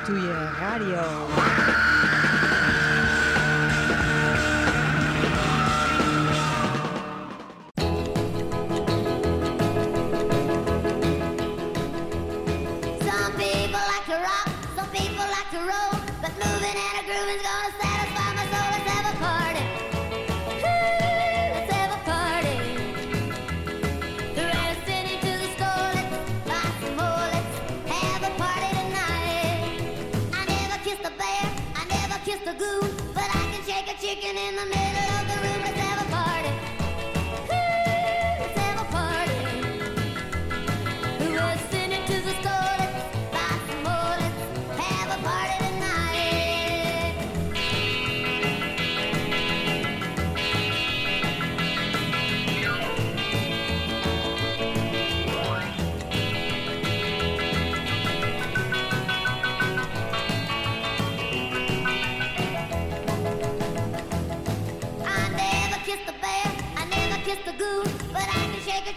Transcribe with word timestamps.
Ratatouille 0.00 0.32
Radio. 0.58 1.89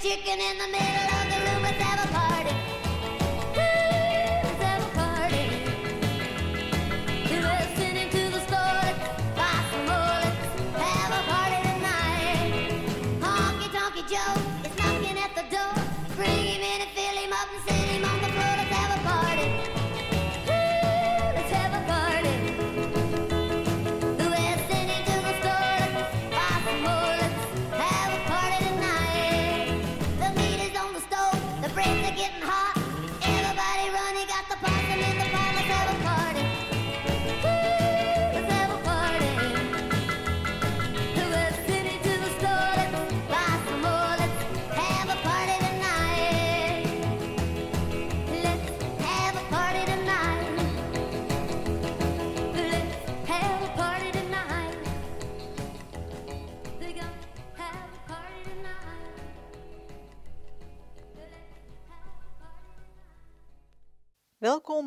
Chicken 0.03 0.37
in 0.37 0.57
the 0.57 0.67
middle 0.67 1.22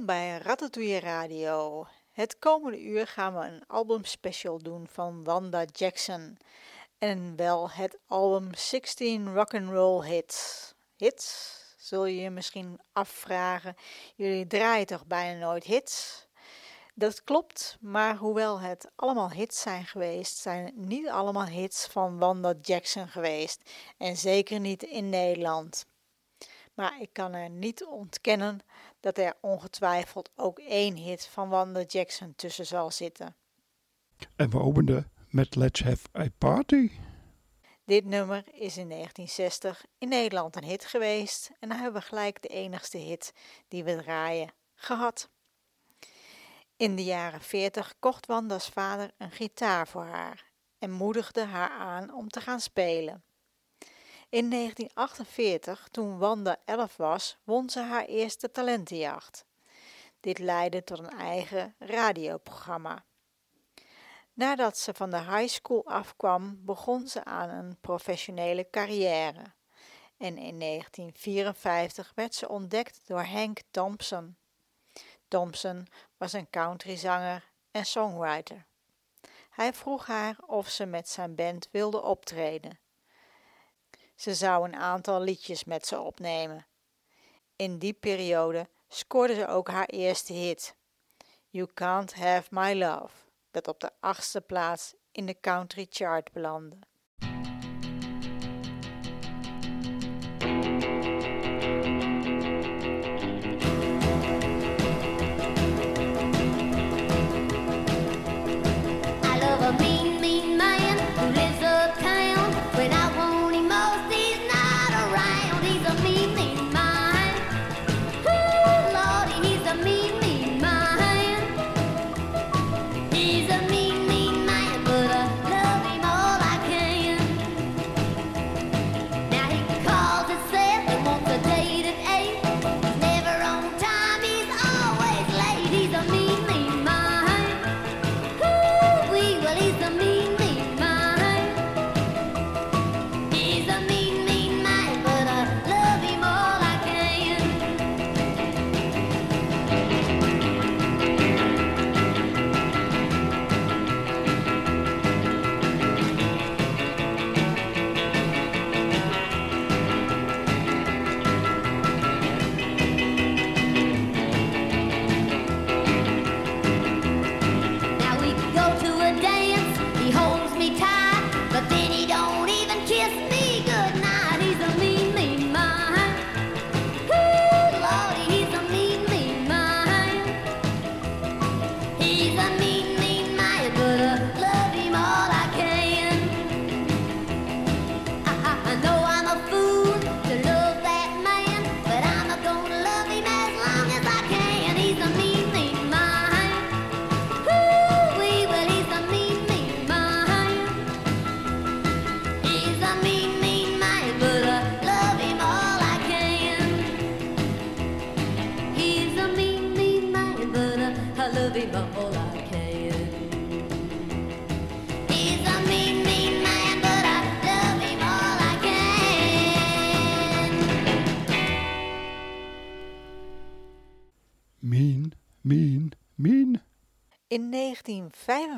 Bij 0.07 0.39
Ratatouille 0.39 1.01
Radio. 1.01 1.87
Het 2.13 2.39
komende 2.39 2.83
uur 2.83 3.07
gaan 3.07 3.35
we 3.39 3.47
een 3.47 3.67
albumspecial 3.67 4.63
doen 4.63 4.89
van 4.89 5.25
Wanda 5.25 5.65
Jackson. 5.73 6.39
En 6.99 7.37
wel 7.37 7.71
het 7.71 7.99
album 8.07 8.55
16 8.55 9.35
Rock'n'Roll 9.35 10.07
Hits. 10.07 10.73
Hits? 10.97 11.55
Zul 11.77 12.07
je 12.07 12.21
je 12.21 12.31
misschien 12.31 12.81
afvragen. 12.93 13.75
Jullie 14.15 14.47
draaien 14.47 14.87
toch 14.87 15.07
bijna 15.07 15.47
nooit 15.47 15.65
hits? 15.65 16.27
Dat 16.95 17.25
klopt, 17.25 17.77
maar 17.81 18.17
hoewel 18.17 18.61
het 18.61 18.91
allemaal 18.97 19.31
hits 19.31 19.61
zijn 19.61 19.85
geweest, 19.87 20.37
zijn 20.37 20.65
het 20.65 20.77
niet 20.77 21.09
allemaal 21.09 21.47
hits 21.47 21.87
van 21.87 22.19
Wanda 22.19 22.55
Jackson 22.61 23.09
geweest. 23.09 23.71
En 23.97 24.17
zeker 24.17 24.61
niet 24.61 24.83
in 24.83 25.09
Nederland. 25.09 25.87
Maar 26.75 27.01
ik 27.01 27.13
kan 27.13 27.35
er 27.35 27.51
niet 27.51 27.85
ontkennen 27.85 28.61
dat 29.07 29.19
er 29.19 29.37
ongetwijfeld 29.41 30.31
ook 30.37 30.59
één 30.59 30.97
hit 30.97 31.27
van 31.27 31.49
Wanda 31.49 31.83
Jackson 31.83 32.35
tussen 32.37 32.67
zal 32.67 32.91
zitten. 32.91 33.37
En 34.37 34.51
we 34.51 34.61
openden 34.61 35.13
met 35.29 35.55
Let's 35.55 35.83
Have 35.83 36.07
a 36.19 36.29
Party. 36.39 36.91
Dit 37.85 38.05
nummer 38.05 38.39
is 38.53 38.77
in 38.77 38.89
1960 38.89 39.85
in 39.99 40.09
Nederland 40.09 40.57
een 40.57 40.65
hit 40.65 40.85
geweest 40.85 41.51
en 41.61 41.69
dan 41.69 41.79
hebben 41.79 42.01
we 42.01 42.07
gelijk 42.07 42.43
de 42.43 42.49
enigste 42.49 42.99
hit 42.99 43.33
die 43.69 43.85
we 43.85 43.97
draaien 44.03 44.53
gehad. 44.75 45.31
In 46.77 46.97
de 46.97 47.05
jaren 47.05 47.41
40 47.41 47.95
kocht 47.99 48.27
Wanda's 48.27 48.69
vader 48.69 49.11
een 49.19 49.31
gitaar 49.31 49.89
voor 49.89 50.05
haar 50.05 50.51
en 50.79 50.91
moedigde 50.91 51.45
haar 51.45 51.71
aan 51.71 52.15
om 52.15 52.29
te 52.29 52.41
gaan 52.41 52.61
spelen. 52.61 53.25
In 54.37 54.51
1948, 54.51 55.89
toen 55.91 56.19
Wanda 56.19 56.57
11 56.65 56.97
was, 56.97 57.37
won 57.45 57.71
ze 57.71 57.81
haar 57.81 58.05
eerste 58.05 58.51
talentenjacht. 58.51 59.45
Dit 60.21 60.39
leidde 60.39 60.85
tot 60.85 60.99
een 60.99 61.11
eigen 61.11 61.75
radioprogramma. 61.79 63.05
Nadat 64.33 64.79
ze 64.79 64.95
van 64.95 65.11
de 65.11 65.19
high 65.21 65.49
school 65.49 65.85
afkwam, 65.85 66.59
begon 66.65 67.09
ze 67.09 67.25
aan 67.25 67.49
een 67.49 67.77
professionele 67.81 68.71
carrière. 68.71 69.43
En 70.17 70.39
in 70.39 70.59
1954 70.59 72.13
werd 72.15 72.35
ze 72.35 72.49
ontdekt 72.49 73.01
door 73.07 73.25
Hank 73.25 73.61
Thompson. 73.71 74.37
Thompson 75.29 75.87
was 76.17 76.33
een 76.33 76.51
countryzanger 76.51 77.51
en 77.71 77.87
songwriter. 77.87 78.67
Hij 79.51 79.73
vroeg 79.73 80.07
haar 80.07 80.37
of 80.47 80.69
ze 80.69 80.87
met 80.87 81.09
zijn 81.09 81.35
band 81.35 81.69
wilde 81.71 82.03
optreden. 82.03 82.79
Ze 84.17 84.35
zou 84.35 84.65
een 84.65 84.77
aantal 84.77 85.21
liedjes 85.21 85.65
met 85.65 85.87
ze 85.87 86.01
opnemen. 86.01 86.67
In 87.57 87.79
die 87.79 87.93
periode 87.93 88.69
scoorde 88.89 89.35
ze 89.35 89.47
ook 89.47 89.69
haar 89.69 89.87
eerste 89.87 90.33
hit, 90.33 90.77
You 91.49 91.69
Can't 91.75 92.15
Have 92.15 92.47
My 92.51 92.75
Love, 92.75 93.15
dat 93.51 93.69
op 93.69 93.81
de 93.81 93.91
achtste 94.01 94.41
plaats 94.41 94.95
in 95.13 95.27
de 95.27 95.41
country 95.41 95.87
chart 95.91 96.33
belandde. 96.33 96.77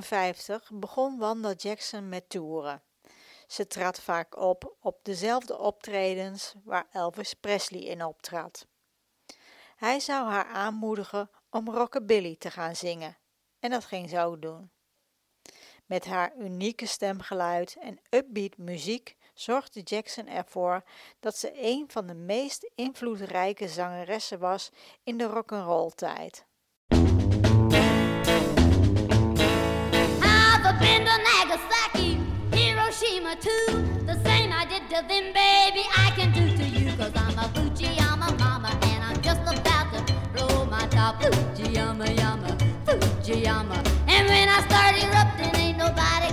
1955 0.01 0.79
begon 0.79 1.19
Wanda 1.19 1.53
Jackson 1.53 2.09
met 2.09 2.29
toeren. 2.29 2.83
Ze 3.47 3.67
trad 3.67 4.01
vaak 4.01 4.37
op 4.37 4.77
op 4.81 4.99
dezelfde 5.03 5.59
optredens 5.59 6.55
waar 6.65 6.87
Elvis 6.93 7.35
Presley 7.35 7.81
in 7.81 8.05
optrad. 8.05 8.67
Hij 9.77 10.01
zou 10.01 10.29
haar 10.29 10.45
aanmoedigen 10.45 11.31
om 11.51 11.71
rockabilly 11.71 12.37
te 12.37 12.51
gaan 12.51 12.77
zingen 12.77 13.19
en 13.61 13.71
dat 13.71 13.85
ging 13.85 14.09
ze 14.09 14.21
ook 14.21 14.43
doen. 14.43 14.71
Met 15.87 16.05
haar 16.05 16.37
unieke 16.37 16.87
stemgeluid 16.87 17.77
en 17.81 18.01
upbeat 18.11 18.57
muziek 18.57 19.17
zorgde 19.35 19.81
Jackson 19.81 20.27
ervoor 20.27 20.83
dat 21.21 21.37
ze 21.37 21.53
een 21.55 21.85
van 21.91 22.07
de 22.07 22.15
meest 22.15 22.71
invloedrijke 22.75 23.69
zangeressen 23.69 24.39
was 24.39 24.71
in 25.03 25.19
de 25.19 25.25
rock'n'roll 25.25 25.91
tijd. 25.91 26.48
To 31.09 31.17
Nagasaki, 31.23 32.21
Hiroshima 32.53 33.35
too. 33.37 33.67
The 34.05 34.21
same 34.25 34.53
I 34.53 34.67
did 34.69 34.83
to 34.91 35.01
them, 35.09 35.33
baby, 35.33 35.85
I 35.97 36.13
can 36.17 36.33
do 36.33 36.45
to 36.57 36.65
you. 36.65 36.93
Cause 36.97 37.13
I'm 37.17 37.39
a 37.39 37.49
Fujiyama 37.55 38.39
mama 38.39 38.79
and 38.83 39.03
I'm 39.03 39.21
just 39.23 39.41
about 39.41 39.87
to 39.95 40.15
blow 40.35 40.67
my 40.67 40.87
top. 40.89 41.23
Fujiyama, 41.23 42.09
yama, 42.21 42.49
Fujiyama. 42.85 43.79
And 44.07 44.29
when 44.29 44.49
I 44.49 44.61
start 44.69 45.03
erupting, 45.03 45.57
ain't 45.57 45.79
nobody 45.79 46.28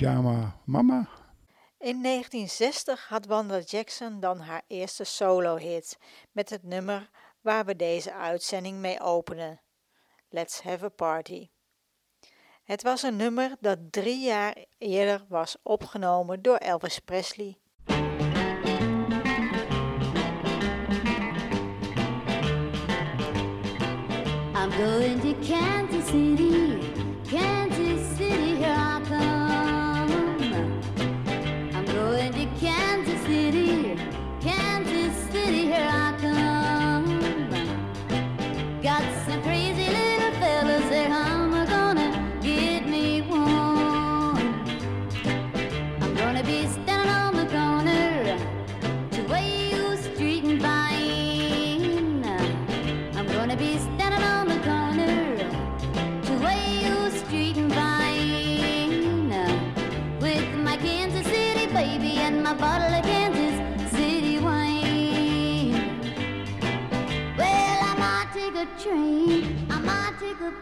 Mama. 0.00 1.08
In 1.78 2.02
1960 2.02 3.08
had 3.08 3.26
Wanda 3.26 3.60
Jackson 3.60 4.20
dan 4.20 4.40
haar 4.40 4.62
eerste 4.66 5.04
solo-hit 5.04 5.98
met 6.32 6.50
het 6.50 6.62
nummer 6.62 7.10
waar 7.40 7.64
we 7.64 7.76
deze 7.76 8.12
uitzending 8.12 8.78
mee 8.78 9.00
openen: 9.00 9.60
Let's 10.28 10.60
Have 10.60 10.84
a 10.84 10.88
Party. 10.88 11.48
Het 12.64 12.82
was 12.82 13.02
een 13.02 13.16
nummer 13.16 13.56
dat 13.60 13.78
drie 13.90 14.24
jaar 14.24 14.64
eerder 14.78 15.24
was 15.28 15.56
opgenomen 15.62 16.42
door 16.42 16.56
Elvis 16.56 16.98
Presley. 16.98 17.58
I'm 24.54 24.70
going 24.70 25.20
to 25.20 25.34
Kansas 25.54 26.06
City, 26.06 26.87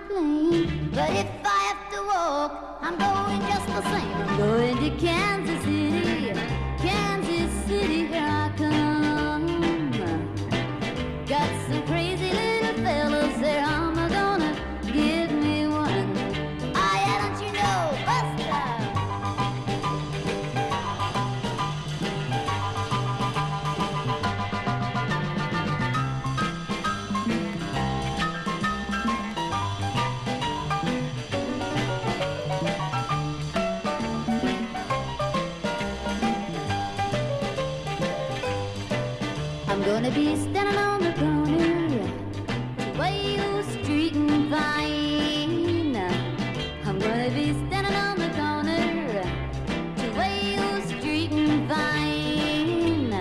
plane, 0.09 0.90
but 0.93 1.11
if 1.11 1.26
I 1.45 1.59
have 1.69 1.90
to 1.93 1.99
walk, 2.07 2.78
I'm 2.83 2.97
going 2.99 3.40
just 3.49 3.66
the 3.66 3.83
same. 3.93 4.16
I'm 4.16 4.37
going 4.38 4.76
to 4.78 4.90
Kansas 4.99 5.62
City, 5.64 5.86
I'm 39.76 39.85
gonna 39.85 40.11
be 40.11 40.35
standing 40.37 40.78
on 40.78 41.02
the 41.02 41.12
corner 41.12 41.99
the 42.78 43.11
you 43.11 43.62
street 43.62 44.14
and 44.14 44.49
Vine. 44.49 45.97
I'm 46.87 46.99
gonna 46.99 47.28
be 47.28 47.52
standing 47.52 47.95
on 47.95 48.18
the 48.18 48.30
corner 48.30 49.23
the 49.97 50.06
you 50.47 50.80
street 50.88 51.30
and 51.30 51.68
Vine. 51.68 53.12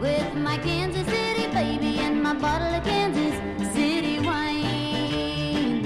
With 0.00 0.34
my 0.34 0.58
Kansas 0.58 1.06
City 1.06 1.46
baby 1.52 2.00
and 2.00 2.24
my 2.24 2.34
bottle 2.34 2.74
of 2.74 2.82
Kansas 2.82 3.36
City 3.72 4.18
wine. 4.18 5.84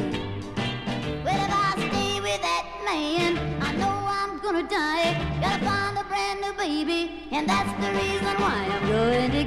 Well, 1.23 1.37
if 1.37 1.53
I 1.53 1.75
stay 1.77 2.19
with 2.23 2.41
that 2.41 2.65
man, 2.87 3.37
I 3.61 3.73
know 3.73 4.07
I'm 4.09 4.39
gonna 4.39 4.63
die. 4.63 5.13
Gotta 5.43 5.63
find 5.63 5.99
a 5.99 6.05
brand 6.05 6.41
new 6.41 6.55
baby, 6.55 7.29
and 7.31 7.47
that's 7.47 7.73
the 7.85 7.93
reason 7.93 8.41
why 8.41 8.71
I'm 8.73 8.89
going 8.89 9.31
to. 9.33 9.42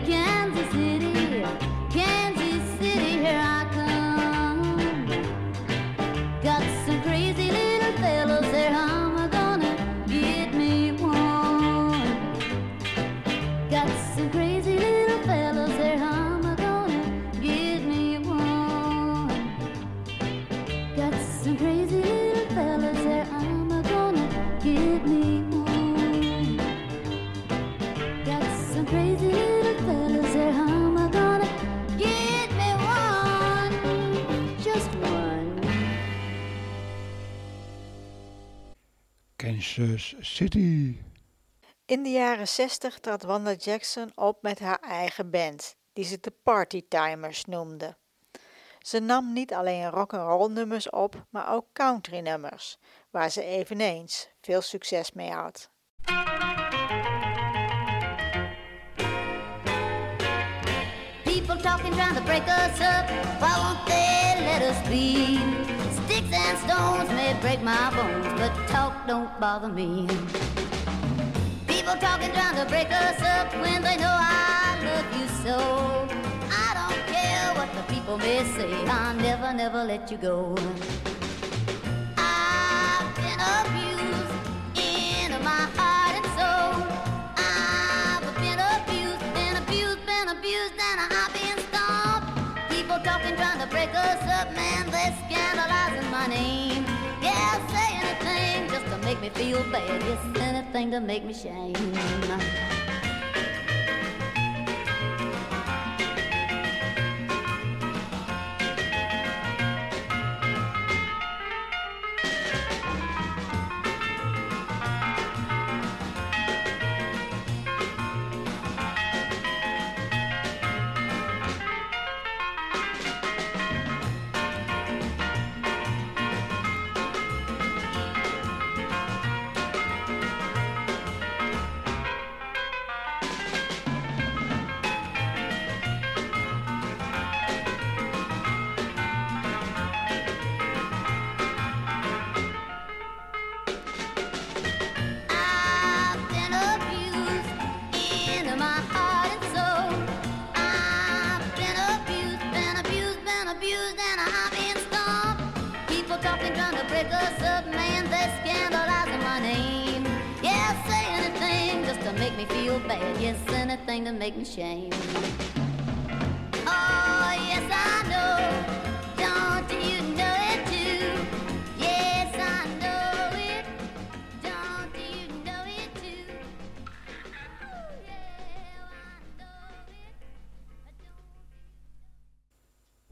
Kansas 39.76 40.16
City. 40.20 40.98
In 41.86 42.04
de 42.04 42.10
jaren 42.10 42.48
60 42.48 43.00
trad 43.00 43.24
Wanda 43.24 43.54
Jackson 43.54 44.12
op 44.16 44.42
met 44.42 44.60
haar 44.60 44.80
eigen 44.80 45.30
band, 45.30 45.76
die 45.94 46.06
ze 46.06 46.18
de 46.22 46.34
Party 46.44 46.84
Timers 46.88 47.46
noemde. 47.46 47.98
Ze 48.80 49.00
nam 49.00 49.34
niet 49.34 49.54
alleen 49.54 49.90
rock'n'roll 49.90 50.52
nummers 50.52 50.90
op, 50.90 51.26
maar 51.30 51.54
ook 51.54 51.66
country 51.74 52.20
nummers, 52.20 52.78
waar 53.10 53.30
ze 53.30 53.44
eveneens 53.44 54.30
veel 54.42 54.62
succes 54.62 55.12
mee 55.12 55.32
had. 55.32 55.70
People 61.24 61.58
talking, 61.62 61.94
trying 61.94 62.16
to 62.16 62.24
break 62.24 62.48
us 62.48 62.80
up. 62.80 63.10
Why 63.40 63.56
won't 63.58 63.86
they 63.86 64.36
let 64.40 64.62
us 64.62 64.90
be? 64.90 65.65
Sticks 66.28 66.38
and 66.38 66.58
stones 66.58 67.10
may 67.10 67.38
break 67.40 67.62
my 67.62 67.92
bones, 67.92 68.26
but 68.40 68.52
talk 68.68 69.06
don't 69.08 69.40
bother 69.40 69.68
me. 69.68 70.08
People 71.68 71.96
talking, 71.98 72.32
trying 72.32 72.56
to 72.56 72.66
break 72.68 72.92
us 72.92 73.22
up 73.22 73.54
when 73.62 73.82
they 73.84 73.98
know 73.98 74.10
I 74.10 74.80
love 74.84 75.20
you 75.20 75.28
so. 75.44 76.08
I 76.50 76.74
don't 76.80 77.06
care 77.08 77.54
what 77.56 77.72
the 77.76 77.94
people 77.94 78.18
may 78.18 78.44
say, 78.56 78.74
I'll 78.88 79.16
never, 79.16 79.54
never 79.54 79.84
let 79.84 80.10
you 80.10 80.18
go. 80.18 80.56
To 93.66 93.72
break 93.72 93.90
us 93.96 94.22
up, 94.24 94.54
man, 94.54 94.90
they're 94.92 95.16
scandalizing 95.26 96.12
my 96.12 96.28
name. 96.28 96.86
Yeah, 97.22 97.68
say 97.68 97.98
anything 97.98 98.70
just 98.70 98.86
to 98.86 98.98
make 99.00 99.20
me 99.22 99.30
feel 99.30 99.64
bad. 99.72 100.02
Yes, 100.02 100.42
anything 100.42 100.92
to 100.92 101.00
make 101.00 101.24
me 101.24 101.34
shame. 101.34 101.74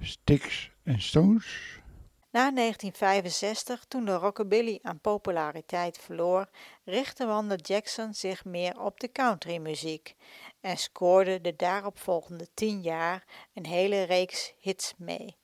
Sticks 0.05 0.71
and 0.85 1.01
Stones. 1.01 1.81
Na 2.31 2.51
1965, 2.51 3.85
toen 3.85 4.05
de 4.05 4.15
rockabilly 4.15 4.79
aan 4.81 4.99
populariteit 4.99 5.97
verloor, 5.97 6.49
richtte 6.83 7.25
Wanda 7.25 7.55
Jackson 7.55 8.13
zich 8.13 8.45
meer 8.45 8.79
op 8.79 8.99
de 8.99 9.11
countrymuziek 9.11 10.15
en 10.61 10.77
scoorde 10.77 11.41
de 11.41 11.55
daaropvolgende 11.55 12.47
tien 12.53 12.81
jaar 12.81 13.27
een 13.53 13.65
hele 13.65 14.03
reeks 14.03 14.53
hits 14.59 14.93
mee. 14.97 15.35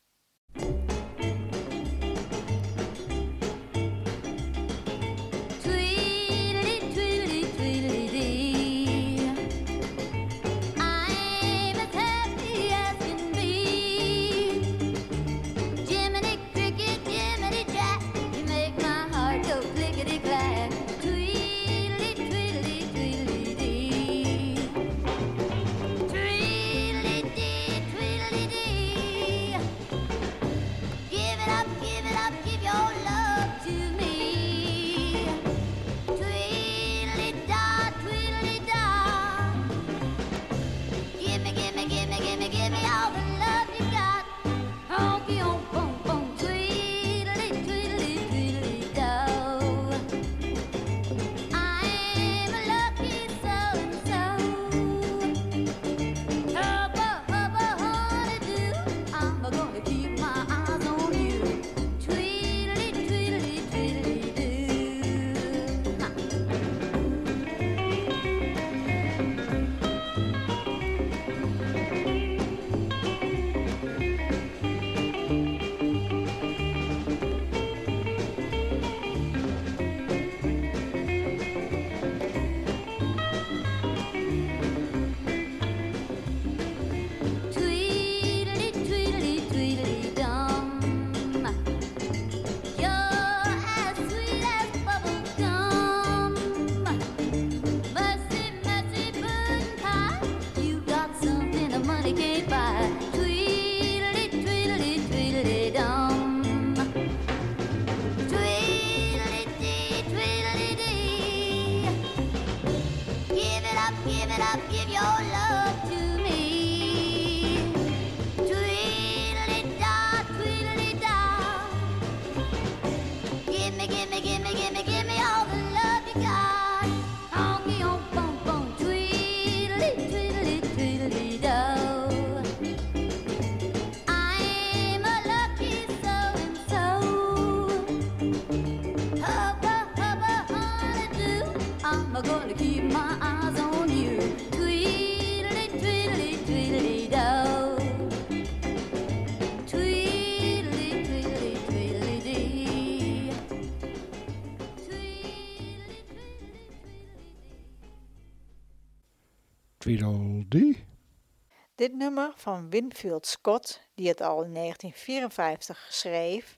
Van 162.36 162.70
Winfield 162.70 163.26
Scott, 163.26 163.82
die 163.94 164.08
het 164.08 164.22
al 164.22 164.44
in 164.44 164.54
1954 164.54 165.88
schreef, 165.90 166.58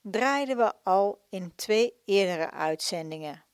draaiden 0.00 0.56
we 0.56 0.72
al 0.82 1.24
in 1.30 1.52
twee 1.54 1.92
eerdere 2.04 2.50
uitzendingen, 2.50 3.44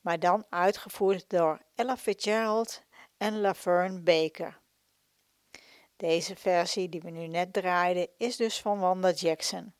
maar 0.00 0.18
dan 0.18 0.46
uitgevoerd 0.48 1.30
door 1.30 1.62
Ella 1.74 1.96
Fitzgerald 1.96 2.82
en 3.16 3.40
Laverne 3.40 4.00
Baker. 4.00 4.60
Deze 5.96 6.36
versie 6.36 6.88
die 6.88 7.00
we 7.00 7.10
nu 7.10 7.26
net 7.26 7.52
draaiden 7.52 8.08
is 8.18 8.36
dus 8.36 8.60
van 8.60 8.78
Wanda 8.78 9.10
Jackson. 9.10 9.74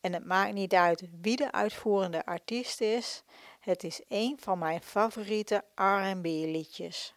En 0.00 0.12
het 0.12 0.24
maakt 0.24 0.54
niet 0.54 0.74
uit 0.74 1.08
wie 1.20 1.36
de 1.36 1.52
uitvoerende 1.52 2.24
artiest 2.24 2.80
is, 2.80 3.22
het 3.60 3.84
is 3.84 4.02
een 4.08 4.38
van 4.40 4.58
mijn 4.58 4.82
favoriete 4.82 5.64
R&B 5.74 6.24
liedjes. 6.24 7.14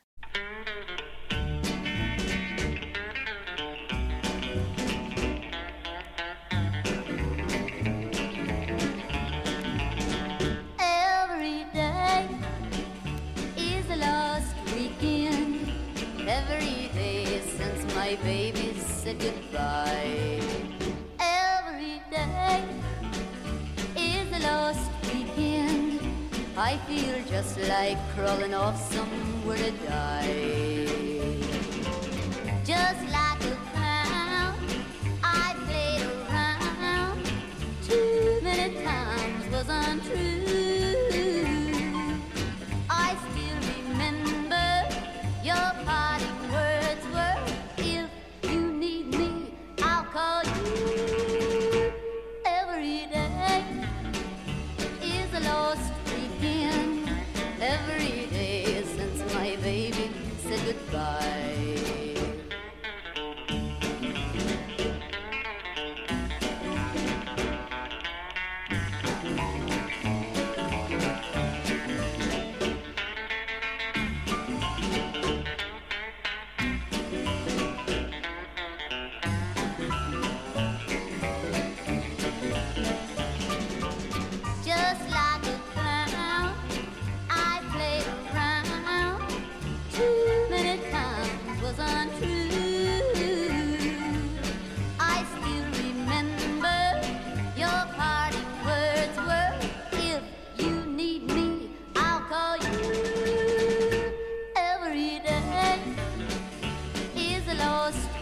Said 19.06 19.20
goodbye. 19.20 20.42
Every 21.20 22.02
day 22.10 22.64
is 23.96 24.28
a 24.34 24.40
lost 24.48 24.90
weekend. 25.14 26.02
I 26.58 26.78
feel 26.88 27.16
just 27.30 27.60
like 27.70 28.00
crawling 28.16 28.56
off 28.56 28.78
somewhere 28.92 29.58
to 29.58 29.72
die. 29.88 30.45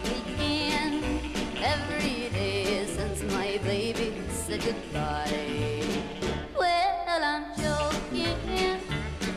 Weekend. 0.04 1.04
Every 1.62 2.28
day 2.30 2.84
since 2.86 3.22
my 3.32 3.58
baby 3.64 4.12
said 4.30 4.62
goodbye. 4.62 5.82
Well, 6.58 7.22
I'm 7.32 7.44
choking, 7.56 8.80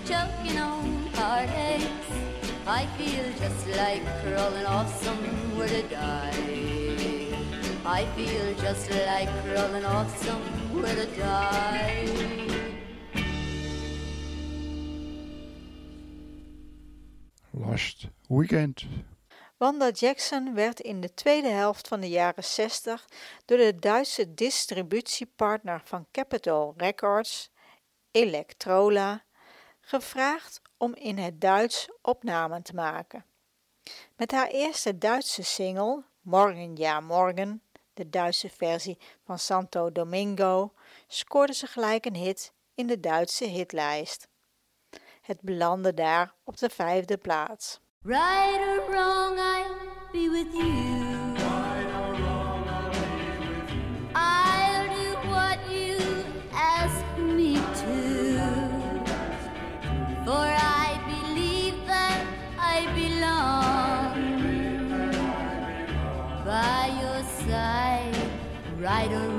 choking 0.05 0.57
on 0.59 1.07
heartaches. 1.13 2.07
I 2.65 2.85
feel 2.97 3.25
just 3.39 3.67
like 3.77 4.03
crawling 4.23 4.65
off 4.65 4.89
somewhere 5.03 5.67
to 5.67 5.81
die. 5.83 6.67
I 7.85 8.05
feel 8.17 8.53
just 8.55 8.91
like 8.91 9.29
crawling 9.45 9.85
off 9.85 10.09
somewhere 10.21 10.95
to 10.95 11.05
die. 11.17 12.27
Lost 17.53 18.07
Weekend. 18.27 18.85
Wanda 19.57 19.89
Jackson 19.89 20.53
werd 20.53 20.79
in 20.79 21.01
de 21.01 21.13
tweede 21.13 21.47
helft 21.47 21.87
van 21.87 21.99
de 21.99 22.09
jaren 22.09 22.43
60 22.43 23.07
door 23.45 23.57
de 23.57 23.75
Duitse 23.75 24.33
distributiepartner 24.33 25.81
van 25.83 26.07
Capitol 26.11 26.73
Records, 26.77 27.49
Electrola, 28.11 29.23
gevraagd 29.81 30.61
om 30.77 30.95
in 30.95 31.17
het 31.17 31.41
Duits 31.41 31.89
opnamen 32.01 32.63
te 32.63 32.73
maken. 32.73 33.25
Met 34.15 34.31
haar 34.31 34.47
eerste 34.47 34.97
Duitse 34.97 35.43
single, 35.43 36.03
Morgen 36.21 36.75
ja 36.75 36.99
Morgen, 36.99 37.61
de 37.93 38.09
Duitse 38.09 38.49
versie 38.49 38.97
van 39.25 39.39
Santo 39.39 39.91
Domingo, 39.91 40.73
scoorde 41.07 41.53
ze 41.53 41.67
gelijk 41.67 42.05
een 42.05 42.15
hit 42.15 42.53
in 42.75 42.87
de 42.87 42.99
Duitse 42.99 43.45
hitlijst. 43.45 44.27
Het 45.21 45.41
belandde 45.41 45.93
daar 45.93 46.33
op 46.43 46.57
de 46.57 46.69
vijfde 46.69 47.17
plaats. 47.17 47.79
Right 48.07 48.61
or 48.61 48.89
wrong, 48.93 49.37
I'll 49.37 49.75
be 50.13 50.29
with 50.29 50.55
you. 50.55 51.35
I'll 54.15 54.87
do 54.95 55.13
what 55.27 55.59
you 55.69 55.97
ask 56.53 57.03
me 57.19 57.55
to. 57.55 58.39
For 60.23 60.47
I 60.47 60.97
believe 61.05 61.85
that 61.85 62.25
I 62.57 62.85
belong 62.95 64.15
by 66.45 66.87
your 67.01 67.23
side, 67.45 68.15
right 68.79 69.11
or 69.11 69.27
wrong. 69.27 69.36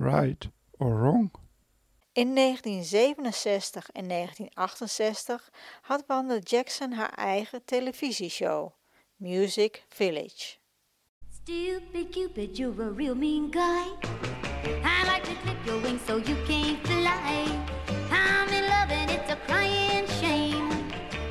Right 0.00 0.48
or 0.78 0.94
wrong? 0.94 1.30
In 2.12 2.34
1967 2.34 3.92
en 3.92 4.06
1968 4.08 5.50
had 5.82 6.04
Wanda 6.06 6.38
Jackson 6.38 6.92
haar 6.92 7.14
eigen 7.14 7.64
televisieshow, 7.64 8.72
Music 9.16 9.84
Village. 9.88 10.58
Stupid 11.30 12.08
Cupid, 12.10 12.56
you're 12.56 12.82
a 12.82 12.90
real 12.90 13.14
mean 13.14 13.50
guy. 13.50 13.86
I 14.82 15.04
like 15.04 15.24
to 15.24 15.34
clip 15.42 15.66
your 15.66 15.80
wings 15.82 16.00
so 16.06 16.16
you 16.16 16.36
can't 16.46 16.86
fly. 16.86 17.46
I'm 18.10 18.48
in 18.48 18.64
love 18.68 18.90
and 18.90 19.10
it's 19.10 19.30
a 19.30 19.36
crying 19.46 20.06
shame. 20.20 20.70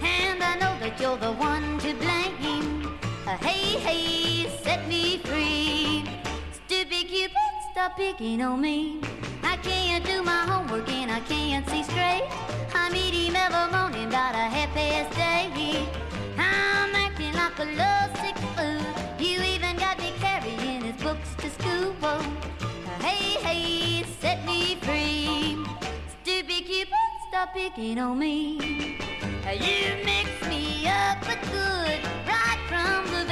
And 0.01 0.43
I 0.43 0.55
know 0.59 0.77
that 0.79 0.99
you're 0.99 1.17
the 1.17 1.33
one 1.33 1.79
to 1.79 1.93
blame. 1.95 2.99
Uh, 3.25 3.37
hey, 3.37 3.79
hey, 3.79 4.49
set 4.63 4.87
me 4.87 5.17
free. 5.17 6.05
Stupid 6.51 7.07
Cupid, 7.07 7.48
stop 7.79 7.95
picking 7.95 8.41
on 8.41 8.59
me. 8.59 8.99
I 9.41 9.55
can't 9.55 10.03
do 10.03 10.21
my 10.21 10.41
homework 10.51 10.89
and 10.89 11.09
I 11.09 11.21
can't 11.21 11.65
see 11.69 11.83
straight. 11.83 12.27
I 12.75 12.89
meet 12.91 13.13
him 13.13 13.37
every 13.37 13.71
morning 13.71 14.09
about 14.09 14.35
a 14.35 14.47
half 14.55 14.69
past 14.73 15.17
eight. 15.17 15.87
I'm 16.37 16.93
acting 16.93 17.33
like 17.41 17.57
a 17.57 17.67
lovesick 17.81 18.37
fool. 18.55 18.83
You 19.25 19.41
even 19.53 19.77
got 19.77 19.97
me 19.97 20.11
carrying 20.19 20.81
his 20.81 21.01
books 21.01 21.29
to 21.37 21.49
school. 21.51 21.93
Hey, 22.99 23.39
hey, 23.47 24.03
set 24.19 24.45
me 24.45 24.75
free. 24.81 25.57
Stupid 26.21 26.65
Cupid, 26.65 26.93
stop 27.29 27.53
picking 27.53 27.97
on 27.97 28.19
me. 28.19 28.97
You 29.65 29.85
mix 30.03 30.29
me 30.49 30.85
up 30.85 31.25
with 31.25 31.41
good 31.49 31.99
right 32.27 32.61
from 32.67 33.09
the 33.13 33.28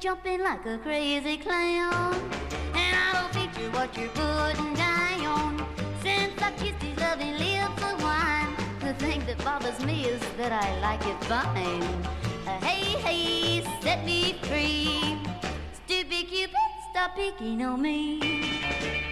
jumping 0.00 0.40
like 0.40 0.64
a 0.66 0.78
crazy 0.78 1.36
clown. 1.36 2.14
And 2.74 2.96
I 2.96 3.12
don't 3.14 3.34
feature 3.34 3.70
what 3.70 3.96
you're 3.96 4.08
putting 4.10 4.74
down. 4.74 5.66
Since 6.02 6.40
I 6.40 6.52
kissed 6.52 6.82
his 6.82 6.96
loving 6.98 7.36
lips 7.36 7.82
of 7.82 8.00
wine, 8.02 8.54
the 8.80 8.94
thing 8.94 9.24
that 9.26 9.38
bothers 9.44 9.84
me 9.84 10.04
is 10.04 10.22
that 10.36 10.52
I 10.52 10.80
like 10.80 11.04
it 11.04 11.24
fine. 11.24 11.82
Uh, 12.46 12.60
hey, 12.60 12.98
hey, 13.00 13.64
set 13.82 14.04
me 14.04 14.34
free. 14.42 15.18
Stupid 15.72 16.28
Cupid, 16.28 16.54
stop 16.90 17.16
picking 17.16 17.62
on 17.64 17.82
me. 17.82 19.07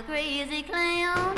A 0.00 0.02
crazy 0.04 0.62
clown. 0.62 1.36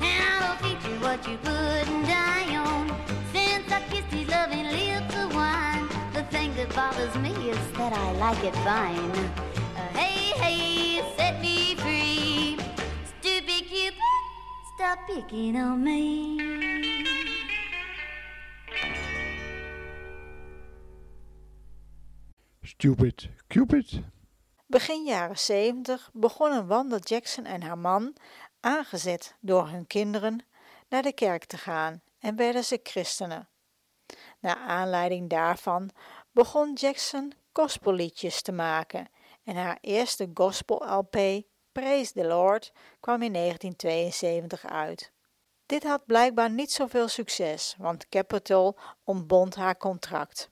And 0.00 0.24
I 0.24 0.40
don't 0.40 0.58
feature 0.60 0.98
what 1.00 1.26
you 1.28 1.36
putting 1.38 2.02
down. 2.02 2.88
Since 3.32 3.70
I 3.70 3.80
kissed 3.90 4.12
his 4.12 4.28
loving 4.28 4.66
lips 4.66 5.14
of 5.14 5.34
wine, 5.34 5.88
the 6.12 6.24
thing 6.24 6.54
that 6.56 6.74
bothers 6.74 7.14
me 7.16 7.30
is 7.50 7.72
that 7.72 7.92
I 7.92 8.12
like 8.12 8.42
it 8.44 8.54
fine. 8.56 9.10
Uh, 9.76 9.98
hey, 9.98 10.32
hey, 10.42 11.02
set 11.16 11.40
me 11.40 11.74
free. 11.76 12.41
Stupid 14.82 14.96
Cupid, 14.96 15.06
stop 15.06 15.06
picking 15.06 15.56
on 15.56 15.82
me. 15.82 16.36
Stupid 22.62 23.28
Cupid? 23.46 24.02
Begin 24.66 25.04
jaren 25.04 25.38
70 25.38 26.10
begonnen 26.12 26.66
Wanda 26.66 26.98
Jackson 26.98 27.44
en 27.44 27.62
haar 27.62 27.78
man, 27.78 28.16
aangezet 28.60 29.36
door 29.40 29.68
hun 29.68 29.86
kinderen, 29.86 30.46
naar 30.88 31.02
de 31.02 31.12
kerk 31.12 31.44
te 31.44 31.56
gaan 31.56 32.02
en 32.18 32.36
werden 32.36 32.64
ze 32.64 32.80
christenen. 32.82 33.48
Naar 34.40 34.56
aanleiding 34.56 35.30
daarvan 35.30 35.90
begon 36.32 36.72
Jackson 36.72 37.32
gospelliedjes 37.52 38.42
te 38.42 38.52
maken 38.52 39.08
en 39.44 39.56
haar 39.56 39.78
eerste 39.80 40.30
gospel-LP, 40.34 41.44
Praise 41.72 42.12
the 42.12 42.24
Lord, 42.24 42.72
kwam 43.00 43.22
in 43.22 43.32
1972 43.32 44.66
uit. 44.66 45.12
Dit 45.66 45.82
had 45.82 46.06
blijkbaar 46.06 46.50
niet 46.50 46.72
zoveel 46.72 47.08
succes, 47.08 47.74
want 47.78 48.08
Capitol 48.08 48.78
ontbond 49.04 49.54
haar 49.54 49.76
contract. 49.76 50.50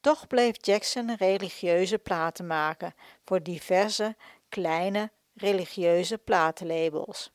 Toch 0.00 0.26
bleef 0.26 0.56
Jackson 0.60 1.16
religieuze 1.16 1.98
platen 1.98 2.46
maken 2.46 2.94
voor 3.24 3.42
diverse 3.42 4.16
kleine 4.48 5.10
religieuze 5.34 6.18
platenlabels. 6.18 7.32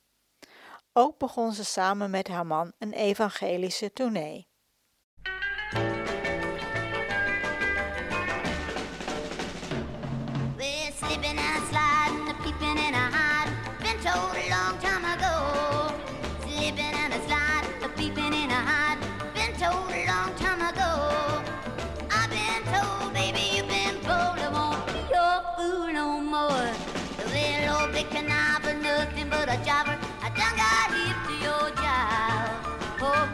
Ook 0.94 1.18
begon 1.18 1.54
ze 1.54 1.66
samen 1.66 2.10
met 2.10 2.28
haar 2.28 2.46
man 2.46 2.74
een 2.78 2.94
evangelische 2.94 3.94
tournee. 3.94 4.47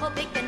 Oh, 0.06 0.43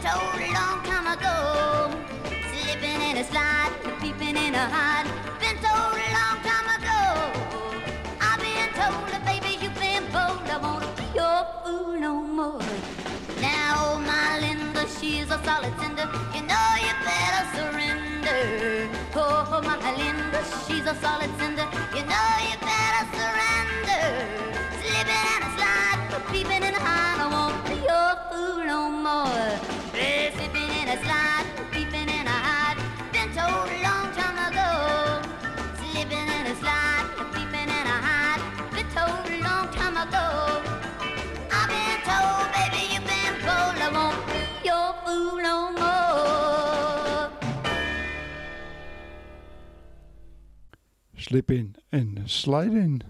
told 0.00 0.40
a 0.40 0.50
long 0.52 0.80
time 0.90 1.06
ago. 1.12 1.36
Slipping 2.50 3.00
and 3.08 3.18
a 3.18 3.24
slide, 3.24 3.72
peeping 4.00 4.36
and 4.36 4.56
a 4.56 4.64
hiding. 4.74 5.12
Been 5.40 5.56
told 5.60 5.92
a 5.92 6.08
long 6.18 6.38
time 6.40 6.68
ago. 6.78 7.00
I've 8.18 8.40
been 8.40 8.70
told 8.80 9.04
that 9.12 9.22
baby 9.28 9.58
you've 9.62 9.76
been 9.76 10.04
bold. 10.08 10.48
I 10.48 10.56
won't 10.56 10.88
be 10.96 11.04
your 11.20 11.40
fool 11.62 12.00
no 12.00 12.14
more. 12.22 12.64
Now, 13.44 13.92
oh, 13.92 13.98
my 14.00 14.40
Linda, 14.40 14.88
she's 14.88 15.28
a 15.30 15.38
solid 15.44 15.74
cinder. 15.80 16.08
You 16.34 16.42
know 16.48 16.68
you 16.86 16.94
better 17.04 17.44
surrender. 17.56 18.40
Oh, 19.14 19.60
my 19.62 19.76
Linda, 20.00 20.40
she's 20.64 20.86
a 20.86 20.94
solid 21.04 21.30
cinder. 21.38 21.68
You 21.96 22.02
know 22.08 22.30
you 22.48 22.56
better 22.72 23.04
surrender. 23.18 24.02
Slipping 24.80 25.24
and 25.34 25.44
a 25.44 25.50
slide, 25.56 26.00
peeping 26.32 26.64
and 26.68 26.76
a 26.76 26.80
hide. 26.80 27.20
I 27.20 27.28
won't 27.36 27.60
be 27.68 27.76
your 27.84 28.10
fool 28.28 28.64
no 28.64 28.80
more. 28.88 29.39
Slip 51.30 51.50
in 51.50 51.74
en 51.88 52.22
slide 52.24 52.78
in. 52.78 53.00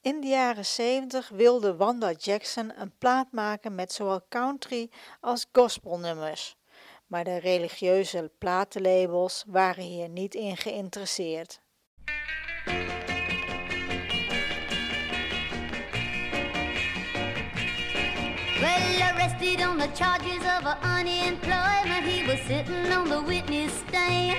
In 0.00 0.20
de 0.20 0.26
jaren 0.26 0.64
70 0.64 1.28
wilde 1.28 1.76
Wanda 1.76 2.12
Jackson 2.12 2.72
een 2.80 2.92
plaat 2.98 3.32
maken 3.32 3.74
met 3.74 3.92
zowel 3.92 4.26
country 4.28 4.90
als 5.20 5.46
gospelnummers. 5.52 6.56
Maar 7.06 7.24
de 7.24 7.38
religieuze 7.38 8.32
platenlabels 8.38 9.44
waren 9.46 9.84
hier 9.84 10.08
niet 10.08 10.34
in 10.34 10.56
geïnteresseerd. 10.56 11.62
Well, 18.60 19.02
arrested 19.02 19.66
on 19.66 19.78
the 19.78 19.88
charges 19.94 20.42
of 20.44 20.64
unemployment, 20.82 22.04
he 22.06 22.24
was 22.26 22.40
sitting 22.46 22.92
on 22.96 23.08
the 23.08 23.22
witness 23.26 23.72
stand. 23.88 24.36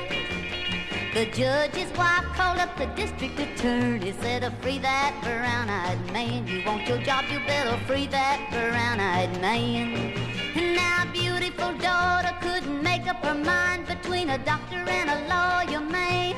The 1.14 1.26
judge's 1.26 1.92
wife 1.96 2.26
called 2.36 2.60
up 2.60 2.76
the 2.76 2.88
district 2.96 3.40
attorney, 3.40 4.14
said, 4.22 4.44
"Uh, 4.44 4.52
"Free 4.62 4.80
that 4.80 5.14
brown-eyed 5.22 6.12
man. 6.12 6.46
You 6.48 6.62
want 6.66 6.88
your 6.88 7.02
job, 7.04 7.24
you 7.32 7.40
better 7.46 7.78
free 7.86 8.08
that 8.08 8.40
brown-eyed 8.52 9.40
man." 9.40 10.25
Now, 10.56 11.06
beautiful 11.12 11.74
daughter 11.74 12.34
couldn't 12.40 12.82
make 12.82 13.08
up 13.08 13.24
her 13.26 13.36
mind 13.36 13.88
between 13.88 14.30
a 14.30 14.38
doctor 14.38 14.78
and 14.78 15.10
a 15.10 15.20
lawyer 15.28 15.82
man. 15.82 16.36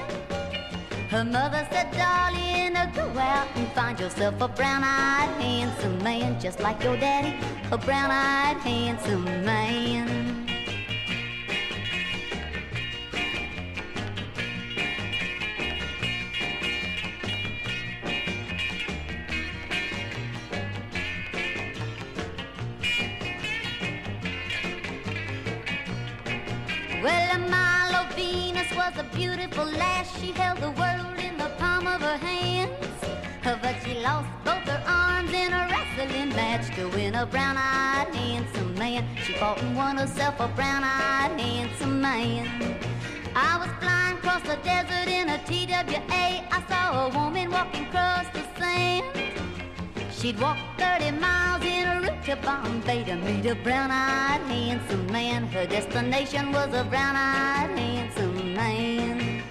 Her 1.10 1.24
mother 1.24 1.68
said, 1.72 1.92
darling, 1.92 2.76
uh, 2.76 2.92
go 2.96 3.08
out 3.20 3.48
and 3.56 3.68
find 3.74 4.00
yourself 4.00 4.42
a 4.42 4.48
brown-eyed 4.48 5.30
handsome 5.40 6.04
man, 6.04 6.40
just 6.40 6.60
like 6.60 6.84
your 6.84 6.98
daddy, 6.98 7.38
a 7.72 7.78
brown-eyed 7.78 8.58
handsome 8.58 9.24
man. 9.46 10.47
Beautiful 29.38 29.66
lass. 29.66 30.20
She 30.20 30.32
held 30.32 30.58
the 30.58 30.72
world 30.72 31.20
in 31.20 31.38
the 31.38 31.50
palm 31.60 31.86
of 31.86 32.02
her 32.02 32.18
hands. 32.18 32.72
But 33.44 33.76
she 33.84 33.94
lost 34.00 34.30
both 34.44 34.66
her 34.74 34.84
arms 34.86 35.32
in 35.32 35.54
a 35.54 35.68
wrestling 35.70 36.30
match 36.30 36.76
to 36.76 36.88
win 36.90 37.16
a 37.16 37.26
brown-eyed 37.26 38.14
handsome 38.16 38.74
man. 38.76 39.06
She 39.24 39.34
fought 39.34 39.62
and 39.62 39.76
won 39.76 39.98
herself 39.98 40.40
a 40.40 40.48
brown-eyed 40.50 41.40
handsome 41.40 42.02
man. 42.02 42.46
I 43.36 43.58
was 43.62 43.70
flying 43.80 44.18
across 44.18 44.42
the 44.42 44.58
desert 44.64 45.08
in 45.08 45.30
a 45.30 45.38
TWA. 45.48 46.26
I 46.58 46.64
saw 46.68 47.06
a 47.06 47.10
woman 47.10 47.52
walking 47.52 47.86
across 47.86 48.28
the 48.34 48.44
sand. 48.60 49.06
She'd 50.12 50.40
walk 50.40 50.58
30 50.78 51.12
miles 51.12 51.64
in 51.64 51.88
a 51.88 52.02
route 52.02 52.24
to 52.26 52.36
Bombay 52.38 53.04
to 53.06 53.16
meet 53.16 53.46
a 53.46 53.56
brown-eyed 53.56 54.42
handsome 54.52 55.06
man. 55.08 55.48
Her 55.48 55.68
destination 55.68 56.52
was 56.52 56.74
a 56.74 56.84
brown-eyed 56.84 57.78
handsome 57.78 58.37
man. 58.58 59.44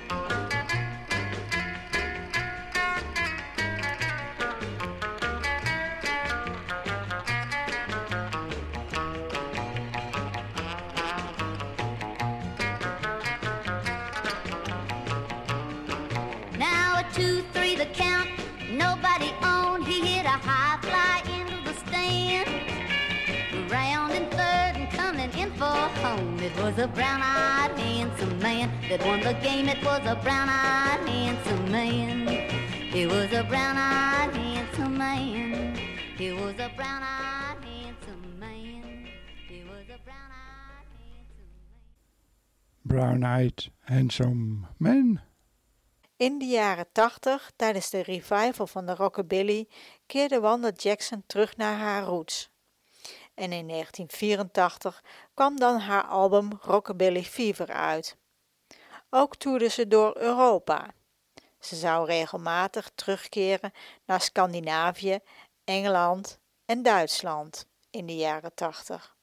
Now 16.58 16.98
a 16.98 17.14
two, 17.14 17.42
three, 17.52 17.76
the 17.76 17.86
count. 17.86 18.28
Nobody 18.72 19.32
on. 19.40 19.82
He 19.82 20.00
hit 20.00 20.26
a 20.26 20.30
high 20.30 20.78
fly 20.82 21.22
into 21.32 21.62
the 21.62 21.74
stand. 21.86 22.45
It 26.46 26.56
was 26.62 26.78
a 26.78 26.86
brown-eyed 26.86 27.76
handsome 27.76 28.38
man 28.38 28.70
that 28.88 29.04
won 29.04 29.20
the 29.20 29.34
game. 29.42 29.66
It 29.68 29.82
was 29.82 29.98
a 30.06 30.14
brown-eyed 30.22 31.08
handsome 31.08 31.70
man. 31.72 32.28
It 32.94 33.06
was 33.08 33.32
a 33.32 33.42
brown-eyed 33.42 34.32
handsome 34.36 34.96
man. 34.96 35.76
It 36.18 36.34
was 36.40 36.54
a 36.66 36.70
brown-eyed 36.76 37.64
handsome 37.64 38.38
man. 38.38 39.08
It 39.50 39.64
was 39.66 39.88
a 39.88 39.98
brown-eyed 40.06 40.88
handsome 41.00 41.50
man. 41.66 41.82
Brown-eyed 42.84 43.72
handsome 43.80 44.66
man. 44.78 45.20
In 46.16 46.38
de 46.38 46.44
jaren 46.44 46.86
80, 46.92 47.52
tijdens 47.56 47.90
de 47.90 48.02
revival 48.02 48.66
van 48.66 48.86
de 48.86 48.94
rockabilly, 48.94 49.68
keerde 50.06 50.40
Wanda 50.40 50.70
Jackson 50.76 51.22
terug 51.26 51.56
naar 51.56 51.78
haar 51.78 52.02
roots. 52.02 52.50
En 53.36 53.52
in 53.52 53.68
1984 53.68 55.02
kwam 55.34 55.58
dan 55.58 55.78
haar 55.78 56.04
album 56.04 56.50
Rockabilly 56.62 57.24
Fever 57.24 57.72
uit. 57.72 58.16
Ook 59.10 59.36
toerde 59.36 59.68
ze 59.68 59.88
door 59.88 60.16
Europa. 60.16 60.94
Ze 61.60 61.76
zou 61.76 62.06
regelmatig 62.06 62.90
terugkeren 62.94 63.72
naar 64.04 64.20
Scandinavië, 64.20 65.18
Engeland 65.64 66.38
en 66.64 66.82
Duitsland 66.82 67.66
in 67.90 68.06
de 68.06 68.16
jaren 68.16 68.54
80. 68.54 69.15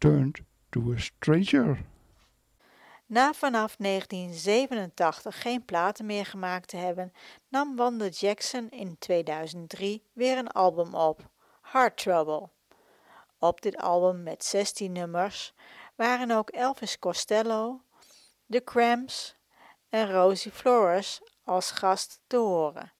Turned 0.00 0.40
to 0.70 0.92
a 0.92 0.98
stranger. 0.98 1.78
Na 3.06 3.32
vanaf 3.32 3.76
1987 3.76 5.40
geen 5.40 5.64
platen 5.64 6.06
meer 6.06 6.26
gemaakt 6.26 6.68
te 6.68 6.76
hebben, 6.76 7.12
nam 7.48 7.76
Wanda 7.76 8.06
Jackson 8.06 8.68
in 8.68 8.96
2003 8.98 10.04
weer 10.12 10.38
een 10.38 10.48
album 10.50 10.94
op, 10.94 11.30
Heart 11.62 11.96
Trouble. 11.96 12.48
Op 13.38 13.60
dit 13.60 13.76
album 13.76 14.22
met 14.22 14.44
16 14.44 14.92
nummers 14.92 15.54
waren 15.96 16.30
ook 16.30 16.50
Elvis 16.50 16.98
Costello, 16.98 17.82
The 18.48 18.64
Cramps 18.64 19.36
en 19.88 20.12
Rosie 20.12 20.52
Flores 20.52 21.20
als 21.44 21.70
gast 21.70 22.20
te 22.26 22.36
horen. 22.36 22.92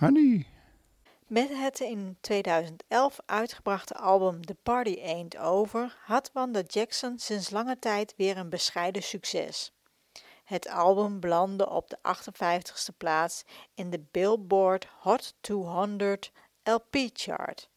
Honey. 0.00 0.46
Met 1.26 1.48
het 1.48 1.80
in 1.80 2.16
2011 2.20 3.18
uitgebrachte 3.26 3.94
album 3.94 4.46
The 4.46 4.56
Party 4.62 5.00
Ain't 5.04 5.38
Over 5.38 5.96
had 6.04 6.30
Wanda 6.32 6.62
Jackson 6.66 7.18
sinds 7.18 7.50
lange 7.50 7.78
tijd 7.78 8.14
weer 8.16 8.36
een 8.36 8.48
bescheiden 8.48 9.02
succes. 9.02 9.72
Het 10.44 10.68
album 10.68 11.20
belandde 11.20 11.68
op 11.70 11.90
de 11.90 11.98
58ste 11.98 12.96
plaats 12.96 13.44
in 13.74 13.90
de 13.90 14.04
Billboard 14.10 14.86
Hot 15.00 15.34
200 15.40 16.32
LP 16.62 16.96
chart. 17.12 17.68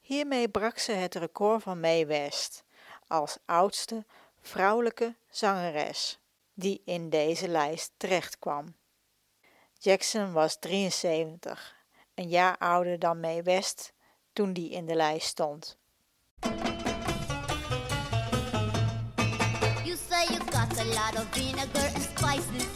Hiermee 0.00 0.48
brak 0.48 0.78
ze 0.78 0.92
het 0.92 1.14
record 1.14 1.62
van 1.62 1.80
Mae 1.80 2.06
West 2.06 2.64
als 3.06 3.38
oudste 3.44 4.04
vrouwelijke 4.40 5.14
zangeres 5.30 6.18
die 6.54 6.82
in 6.84 7.10
deze 7.10 7.48
lijst 7.48 7.92
terechtkwam. 7.96 8.74
Jackson 9.84 10.32
was 10.32 10.56
73, 10.58 11.74
een 12.14 12.28
jaar 12.28 12.58
ouder 12.58 12.98
dan 12.98 13.20
Mae 13.20 13.42
West 13.42 13.92
toen 14.32 14.52
die 14.52 14.70
in 14.70 14.86
de 14.86 14.94
lijst 14.94 15.26
stond. 15.26 15.78
You 19.84 19.96
say 20.08 20.26
you 20.26 20.38
got 20.38 20.78
a 20.78 20.84
lot 20.84 21.14
of 21.16 21.26
vinegar 21.30 21.90
and 21.94 22.02
spices 22.02 22.66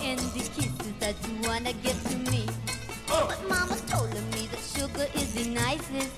in 0.00 0.16
the 0.16 0.50
kisses 0.54 0.92
that 0.98 1.14
you 1.26 1.48
wanna 1.48 1.72
give 1.82 2.08
to 2.08 2.30
me. 2.30 2.44
But 3.06 3.48
mama's 3.48 3.82
told 3.90 4.12
me 4.14 4.48
that 4.50 4.64
sugar 4.76 5.08
is 5.12 5.34
the 5.34 5.48
nicest. 5.50 6.10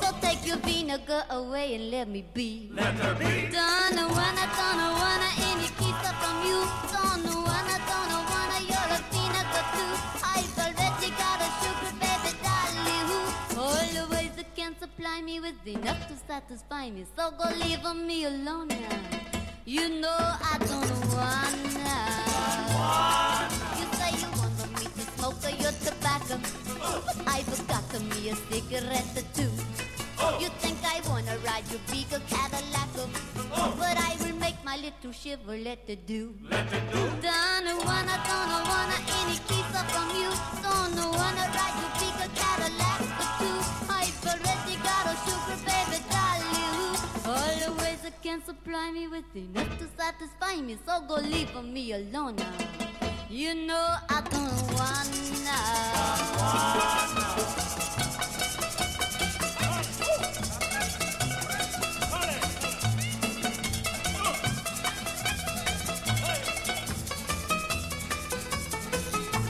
So 0.00 0.12
take 0.20 0.46
your 0.46 0.58
vinegar 0.58 1.24
away 1.30 1.74
and 1.74 1.90
let 1.90 2.08
me 2.08 2.22
be. 2.34 2.68
Let 2.74 2.94
her 2.94 3.14
be. 3.14 3.48
Don't 3.50 4.10
wanna, 4.10 4.46
don't 4.56 4.92
wanna 5.00 5.30
any 5.50 5.68
kiss 5.80 6.10
from 6.20 6.36
you. 6.48 6.60
Don't 6.92 7.24
wanna, 7.44 7.78
don't 7.88 8.05
supply 15.06 15.22
me 15.22 15.40
with 15.40 15.66
enough 15.66 16.08
to 16.08 16.14
satisfy 16.26 16.90
me. 16.90 17.04
So 17.16 17.30
go 17.38 17.44
leave 17.62 17.84
me 18.06 18.24
alone 18.24 18.68
now. 18.68 18.98
You 19.64 20.00
know 20.00 20.18
I 20.18 20.58
don't 20.58 21.00
wanna. 21.14 21.98
You 23.78 23.86
say 23.98 24.10
you 24.22 24.28
want 24.40 24.58
me 24.78 24.86
to 24.96 25.02
smoke 25.14 25.44
your 25.62 25.74
tobacco, 25.86 26.36
but 27.06 27.18
I've 27.26 27.68
got 27.68 27.92
me 28.10 28.30
a 28.30 28.36
cigarette 28.50 29.22
two. 29.34 29.52
You 30.40 30.48
think 30.62 30.78
I 30.84 31.00
wanna 31.08 31.36
ride 31.46 31.66
your 31.70 31.80
big 31.90 32.10
Cadillac, 32.32 32.88
but 33.78 33.96
I 34.10 34.16
will 34.20 34.36
make 34.36 34.58
my 34.64 34.76
little 34.76 35.12
Chevrolet 35.12 35.78
to 35.86 35.96
do. 35.96 36.34
Let 36.50 36.72
it 36.72 36.92
do. 36.92 36.98
Don't 37.22 37.84
wanna, 37.84 38.16
don't 38.26 38.64
wanna 38.72 38.98
any 39.20 39.38
kiss 39.48 39.68
from 39.92 40.08
you. 40.20 40.30
Don't 40.66 40.98
wanna 41.20 41.46
ride 41.58 41.76
your 41.82 41.92
big 42.00 42.34
Cadillac 42.34 43.15
can 48.36 48.44
supply 48.44 48.90
me 48.90 49.08
with 49.08 49.24
enough 49.34 49.78
to 49.78 49.86
satisfy 49.96 50.60
me. 50.60 50.76
So 50.84 51.00
go 51.08 51.14
leave 51.14 51.54
me 51.64 51.92
alone 51.92 52.36
now. 52.36 52.52
You 53.30 53.54
know 53.54 53.96
I 54.08 54.20
don't 54.30 54.74
wanna. 54.74 55.16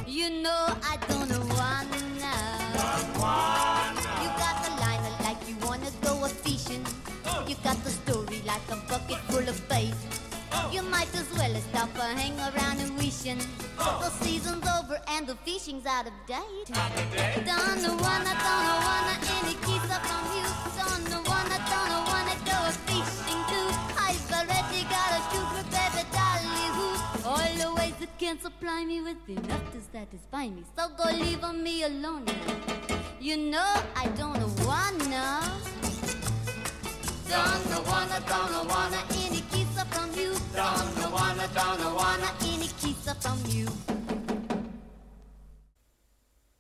You 0.07 0.43
know 0.43 0.67
I 0.83 0.97
don't 1.09 1.31
wanna. 1.31 1.46
Well 11.57 11.65
stop 11.71 12.05
and 12.05 12.19
hang 12.19 12.39
around 12.39 12.81
and 12.81 12.97
wishing 12.99 13.39
the 13.79 14.11
season's 14.21 14.67
over 14.79 14.99
and 15.09 15.27
the 15.27 15.35
fishing's 15.37 15.87
out 15.87 16.07
of 16.07 16.13
date. 16.27 16.69
Don't 16.69 18.01
wanna, 18.05 18.33
don't 18.45 18.81
wanna 18.87 19.17
any 19.37 19.55
kiss 19.65 19.87
up 19.91 20.03
from 20.11 20.25
you. 20.37 20.49
Don't 20.77 21.29
wanna, 21.29 21.59
don't 21.73 22.05
wanna 22.13 22.37
go 22.51 22.59
fishing 22.89 23.41
too. 23.51 23.69
I've 24.07 24.33
already 24.39 24.83
got 24.95 25.11
a 25.17 25.21
sugar 25.31 25.65
baby 25.75 26.03
dolly 26.17 26.67
who 26.77 26.89
always 27.65 27.95
can 28.19 28.39
supply 28.41 28.85
me 28.85 29.01
with 29.01 29.29
enough 29.29 29.73
to 29.73 29.81
satisfy 29.93 30.49
me. 30.49 30.63
So 30.77 30.89
go 30.97 31.11
leave 31.11 31.43
on 31.45 31.63
me 31.63 31.85
alone. 31.85 32.27
You 33.21 33.37
know 33.37 33.73
I 33.95 34.07
don't 34.17 34.41
wanna. 34.67 35.41
Don't 37.29 37.87
wanna, 37.87 38.21
don't 38.29 38.69
wanna 38.69 39.26
you. 40.17 40.33
Don't 40.55 41.13
wanna, 41.13 41.49
don't 41.55 41.95
wanna 41.95 42.31
any 42.41 42.69
up 43.09 43.23
from 43.23 43.39
you. 43.49 43.69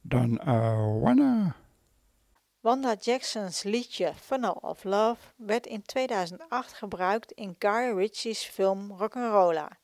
Dan 0.02 0.40
uh, 0.46 1.00
Wanna. 1.00 1.54
Wanda 2.60 2.96
Jackson's 3.00 3.62
liedje 3.62 4.12
Funnel 4.14 4.58
of 4.60 4.84
Love 4.84 5.20
werd 5.36 5.66
in 5.66 5.82
2008 5.82 6.72
gebruikt 6.72 7.32
in 7.32 7.54
Guy 7.58 7.92
Ritchie's 7.94 8.44
film 8.44 8.92
Rock'n'Rolla. 8.92 9.78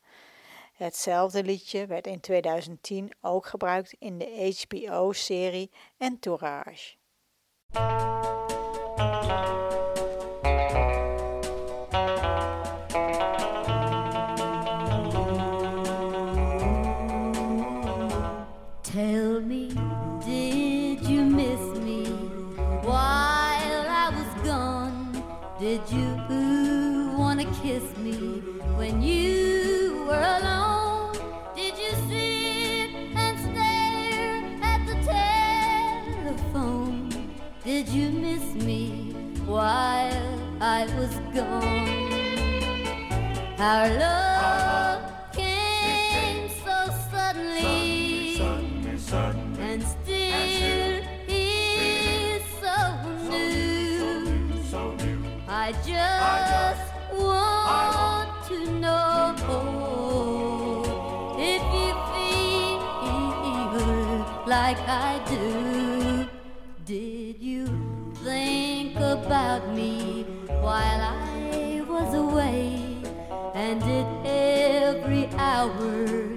Hetzelfde 0.72 1.42
liedje 1.44 1.86
werd 1.86 2.06
in 2.06 2.20
2010 2.20 3.12
ook 3.20 3.46
gebruikt 3.46 3.94
in 3.98 4.18
de 4.18 4.56
HBO-serie 4.68 5.70
Entourage. 5.98 6.94
I 40.64 40.84
was 40.96 41.14
gone? 41.34 41.88
Our 43.58 43.88
love 43.98 45.02
came 45.32 46.48
so 46.64 46.88
suddenly 47.10 48.38
and 49.58 49.82
still 49.82 51.02
is 51.26 52.44
so 52.60 52.76
new. 53.28 54.46
I 55.48 55.72
just 55.84 56.92
want 57.12 58.30
to 58.46 58.58
know 58.78 59.34
if 61.40 61.62
you 61.74 61.92
feel 62.12 62.78
like 64.46 64.78
I 64.86 65.20
do. 65.28 66.28
Did 66.84 67.40
you 67.40 67.66
think 68.22 68.94
about 68.96 69.74
me 69.74 70.01
while 70.72 71.02
I 71.02 71.84
was 71.86 72.14
away? 72.14 72.80
And 73.54 73.78
did 73.82 74.06
every 74.24 75.28
hour 75.36 76.32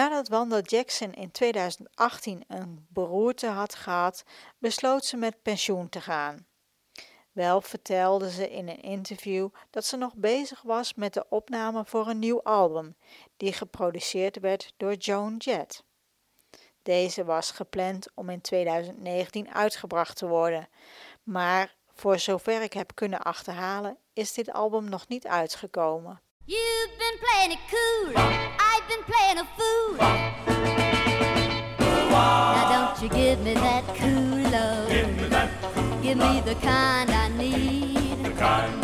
Nadat 0.00 0.28
Wanda 0.28 0.60
Jackson 0.60 1.12
in 1.12 1.30
2018 1.30 2.44
een 2.48 2.86
beroerte 2.88 3.46
had 3.46 3.74
gehad, 3.74 4.24
besloot 4.58 5.04
ze 5.04 5.16
met 5.16 5.42
pensioen 5.42 5.88
te 5.88 6.00
gaan. 6.00 6.46
Wel 7.32 7.60
vertelde 7.60 8.30
ze 8.30 8.50
in 8.50 8.68
een 8.68 8.80
interview 8.80 9.48
dat 9.70 9.84
ze 9.84 9.96
nog 9.96 10.14
bezig 10.14 10.62
was 10.62 10.94
met 10.94 11.14
de 11.14 11.26
opname 11.28 11.84
voor 11.84 12.08
een 12.08 12.18
nieuw 12.18 12.42
album, 12.42 12.96
die 13.36 13.52
geproduceerd 13.52 14.40
werd 14.40 14.74
door 14.76 14.94
Joan 14.94 15.36
Jett. 15.36 15.84
Deze 16.82 17.24
was 17.24 17.50
gepland 17.50 18.06
om 18.14 18.28
in 18.30 18.40
2019 18.40 19.54
uitgebracht 19.54 20.16
te 20.16 20.26
worden, 20.26 20.68
maar 21.22 21.76
voor 21.94 22.18
zover 22.18 22.62
ik 22.62 22.72
heb 22.72 22.94
kunnen 22.94 23.20
achterhalen, 23.20 23.98
is 24.12 24.32
dit 24.32 24.52
album 24.52 24.88
nog 24.88 25.08
niet 25.08 25.26
uitgekomen. 25.26 26.20
Been 26.98 27.18
playing 27.18 27.58
cool. 27.70 28.59
I've 28.72 28.86
been 28.88 29.02
playing 29.02 29.38
a 29.38 29.46
fool. 29.56 29.96
Now 32.10 32.64
don't 32.72 33.02
you 33.02 33.08
give 33.08 33.40
me 33.40 33.54
that 33.54 33.84
cool 33.96 34.38
love. 34.50 34.88
Give 36.02 36.16
me 36.16 36.40
the 36.42 36.54
kind 36.56 37.10
I 37.10 37.28
need. 37.36 38.18
Let's 38.22 38.79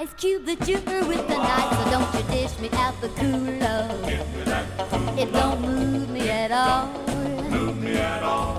ice 0.00 0.14
cube 0.14 0.46
that 0.46 0.66
you're 0.66 0.80
with 1.06 1.28
knife, 1.28 1.70
So 1.76 1.90
don't 1.90 2.14
you 2.14 2.22
dish 2.32 2.58
me 2.58 2.70
out 2.72 2.98
the 3.02 3.08
cool 3.20 3.44
love. 3.60 5.18
It 5.18 5.30
don't 5.30 5.60
move 5.60 6.08
me 6.08 6.30
at 6.30 6.50
all. 6.50 6.88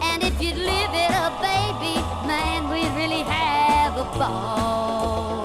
And 0.04 0.22
if 0.22 0.40
you'd 0.40 0.58
live 0.58 0.94
it 0.94 1.12
up, 1.24 1.34
baby, 1.42 1.96
man, 2.28 2.70
we'd 2.70 2.94
really 2.96 3.24
have 3.24 3.98
a 3.98 4.04
ball. 4.20 5.41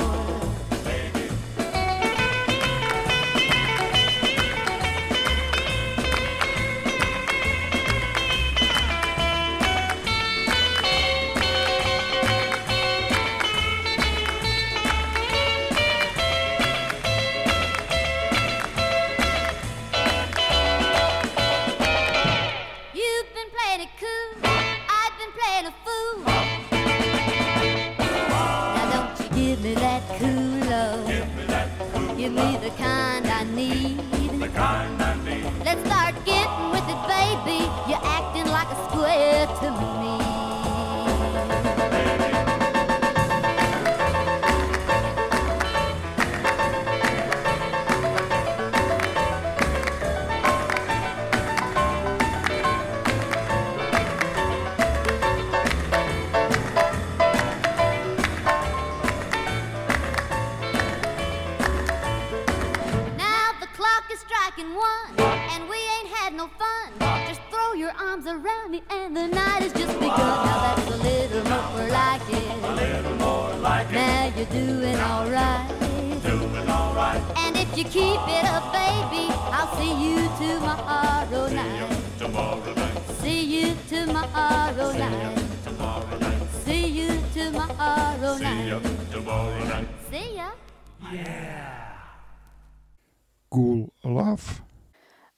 The 32.36 32.70
kind 32.76 33.26
I 33.26 33.44
need. 33.44 33.98
Let's 34.38 35.05
you're 74.52 74.66
doing 74.66 74.96
alright. 74.96 75.68
Doing 76.22 76.68
alright. 76.68 77.22
And 77.36 77.56
if 77.56 77.76
you 77.76 77.84
keep 77.84 78.20
it 78.28 78.44
up, 78.44 78.72
baby, 78.72 79.28
I'll 79.52 79.76
see 79.76 79.94
you 80.04 80.28
tomorrow 80.38 81.48
night. 81.48 81.96
Tomorrow 82.18 82.74
night. 82.74 83.02
See 83.20 83.44
you 83.44 83.76
tomorrow 83.88 84.92
night. 84.92 85.38
Tomorrow 85.64 86.18
night. 86.18 86.48
See 86.64 86.86
you 86.86 87.20
tomorrow 87.34 88.38
night. 88.38 88.82
tomorrow 89.10 89.64
night. 89.64 89.88
See 90.10 90.36
ya. 90.36 90.50
Cool 93.48 93.92
Love. 94.02 94.64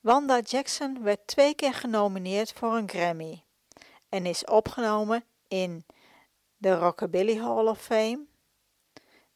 Wanda 0.00 0.40
Jackson 0.40 1.02
werd 1.02 1.26
twee 1.26 1.54
keer 1.54 1.74
genomineerd 1.74 2.52
voor 2.52 2.76
een 2.76 2.88
Grammy 2.88 3.44
en 4.08 4.26
is 4.26 4.44
opgenomen 4.44 5.24
in 5.48 5.84
de 6.56 6.74
Rockabilly 6.74 7.38
Hall 7.38 7.66
of 7.66 7.80
Fame, 7.80 8.26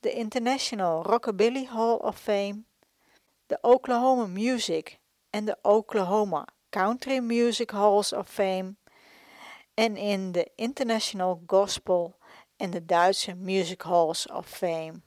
de 0.03 0.13
International 0.13 1.03
Rockabilly 1.03 1.65
Hall 1.65 1.97
of 1.97 2.17
Fame, 2.17 2.65
de 3.47 3.59
Oklahoma 3.61 4.27
Music 4.27 4.99
en 5.31 5.45
de 5.45 5.57
Oklahoma 5.63 6.47
Country 6.71 7.19
Music 7.19 7.71
Halls 7.71 8.13
of 8.13 8.29
Fame 8.29 8.75
en 9.75 9.97
in 9.97 10.33
de 10.33 10.51
International 10.55 11.43
Gospel 11.47 12.17
en 12.57 12.71
de 12.71 12.85
Duitse 12.85 13.35
Music 13.35 13.83
Halls 13.83 14.27
of 14.27 14.47
Fame. 14.47 15.01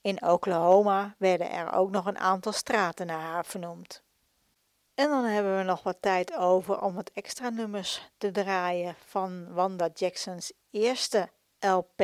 In 0.00 0.22
Oklahoma 0.22 1.14
werden 1.18 1.50
er 1.50 1.72
ook 1.72 1.90
nog 1.90 2.06
een 2.06 2.18
aantal 2.18 2.52
straten 2.52 3.06
naar 3.06 3.20
haar 3.20 3.44
vernoemd. 3.44 4.02
En 4.94 5.08
dan 5.08 5.24
hebben 5.24 5.56
we 5.56 5.62
nog 5.62 5.82
wat 5.82 5.96
tijd 6.00 6.36
over 6.36 6.80
om 6.80 6.94
wat 6.94 7.10
extra 7.14 7.48
nummers 7.48 8.10
te 8.18 8.30
draaien 8.30 8.96
van 9.06 9.52
Wanda 9.52 9.88
Jacksons 9.94 10.52
eerste 10.70 11.30
LP. 11.60 12.02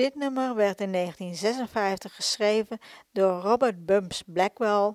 Dit 0.00 0.14
nummer 0.14 0.54
werd 0.54 0.80
in 0.80 0.92
1956 0.92 2.14
geschreven 2.14 2.78
door 3.12 3.40
Robert 3.40 3.86
Bumps 3.86 4.22
Blackwell, 4.26 4.94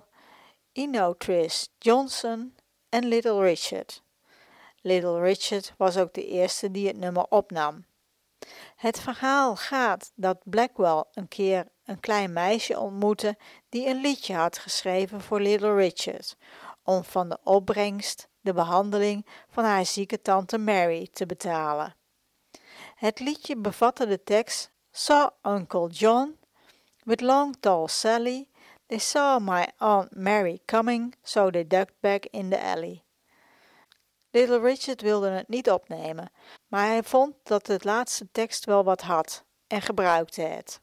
Eno 0.72 1.16
Tris 1.16 1.68
Johnson 1.78 2.56
en 2.88 3.04
Little 3.04 3.40
Richard. 3.40 4.02
Little 4.80 5.20
Richard 5.20 5.74
was 5.76 5.96
ook 5.96 6.14
de 6.14 6.26
eerste 6.26 6.70
die 6.70 6.86
het 6.86 6.96
nummer 6.96 7.24
opnam. 7.28 7.84
Het 8.76 9.00
verhaal 9.00 9.56
gaat 9.56 10.12
dat 10.14 10.38
Blackwell 10.44 11.04
een 11.12 11.28
keer 11.28 11.68
een 11.84 12.00
klein 12.00 12.32
meisje 12.32 12.78
ontmoette 12.78 13.36
die 13.68 13.88
een 13.88 14.00
liedje 14.00 14.34
had 14.34 14.58
geschreven 14.58 15.20
voor 15.20 15.40
Little 15.40 15.74
Richard, 15.74 16.36
om 16.82 17.04
van 17.04 17.28
de 17.28 17.38
opbrengst 17.44 18.28
de 18.40 18.52
behandeling 18.52 19.26
van 19.48 19.64
haar 19.64 19.86
zieke 19.86 20.22
tante 20.22 20.58
Mary 20.58 21.08
te 21.12 21.26
betalen. 21.26 21.94
Het 22.94 23.20
liedje 23.20 23.56
bevatte 23.56 24.06
de 24.06 24.22
tekst 24.22 24.74
Saw 24.98 25.28
Uncle 25.44 25.88
John 25.88 26.38
with 27.04 27.20
long 27.20 27.54
tall 27.60 27.86
Sally. 27.86 28.48
They 28.88 28.98
saw 28.98 29.38
my 29.38 29.68
Aunt 29.78 30.16
Mary 30.16 30.62
coming, 30.66 31.14
so 31.22 31.50
they 31.50 31.64
ducked 31.64 32.00
back 32.00 32.26
in 32.32 32.48
the 32.48 32.56
alley. 32.56 33.04
Little 34.32 34.60
Richard 34.60 35.02
wilde 35.02 35.28
het 35.30 35.48
niet 35.48 35.70
opnemen, 35.70 36.30
maar 36.68 36.86
hij 36.86 37.02
vond 37.02 37.34
dat 37.42 37.66
het 37.66 37.84
laatste 37.84 38.28
tekst 38.32 38.64
wel 38.64 38.84
wat 38.84 39.02
had 39.02 39.44
en 39.66 39.82
gebruikte 39.82 40.42
het. 40.42 40.80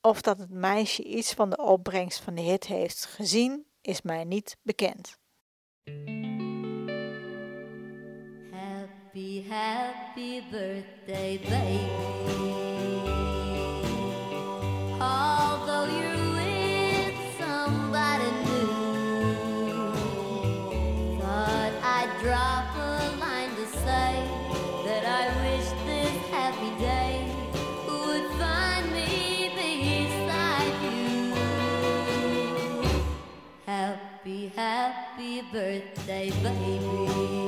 Of 0.00 0.20
dat 0.20 0.38
het 0.38 0.50
meisje 0.50 1.02
iets 1.02 1.32
van 1.32 1.50
de 1.50 1.58
opbrengst 1.58 2.20
van 2.20 2.34
de 2.34 2.42
hit 2.42 2.66
heeft 2.66 3.04
gezien, 3.04 3.66
is 3.80 4.02
mij 4.02 4.24
niet 4.24 4.56
bekend. 4.62 5.18
Happy, 8.50 9.48
happy 9.48 10.42
birthday, 10.50 11.40
baby. 11.40 12.73
Happy 26.54 26.70
day 26.78 27.26
would 27.88 28.26
find 28.38 28.92
me 28.92 29.50
beside 29.56 30.74
you. 30.82 31.34
Happy, 33.66 34.52
happy 34.54 35.42
birthday, 35.52 36.30
baby. 36.42 37.43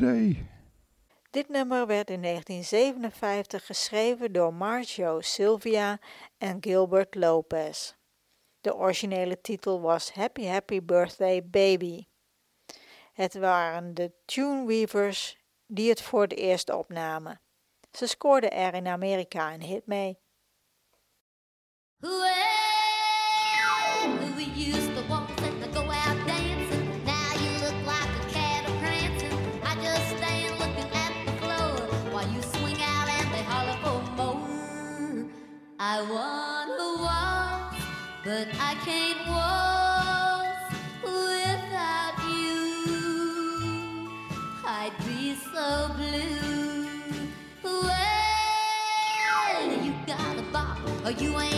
Birthday. 0.00 0.46
Dit 1.30 1.48
nummer 1.48 1.86
werd 1.86 2.10
in 2.10 2.22
1957 2.22 3.66
geschreven 3.66 4.32
door 4.32 4.54
Marcio 4.54 5.20
Sylvia 5.20 5.98
en 6.38 6.56
Gilbert 6.60 7.14
Lopez. 7.14 7.94
De 8.60 8.74
originele 8.74 9.40
titel 9.40 9.80
was 9.80 10.12
Happy 10.12 10.44
Happy 10.44 10.82
Birthday 10.82 11.44
Baby. 11.44 12.04
Het 13.12 13.34
waren 13.34 13.94
de 13.94 14.12
Tuneweavers 14.24 15.38
die 15.66 15.88
het 15.88 16.02
voor 16.02 16.22
het 16.22 16.32
eerst 16.32 16.70
opnamen. 16.70 17.40
Ze 17.90 18.06
scoorden 18.06 18.50
er 18.50 18.74
in 18.74 18.86
Amerika 18.86 19.52
een 19.52 19.62
hit 19.62 19.86
mee. 19.86 20.18
I 36.00 36.02
wanna 36.02 36.90
walk, 37.02 37.74
but 38.24 38.48
I 38.58 38.74
can't 38.86 39.20
walk 39.28 40.72
without 41.04 42.14
you. 42.32 44.08
I'd 44.64 44.96
be 45.06 45.34
so 45.52 45.90
blue. 45.98 47.28
Well, 47.62 47.84
you 49.84 49.92
got 50.06 50.38
a 50.38 50.42
bop, 50.50 50.78
or 51.04 51.10
you 51.10 51.38
ain't 51.38 51.49